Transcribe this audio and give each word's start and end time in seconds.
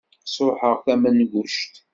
Sruḥeɣ 0.25 0.75
tamenguct. 0.85 1.73